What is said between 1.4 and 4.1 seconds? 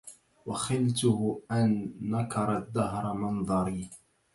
أن نكر الدهر منظري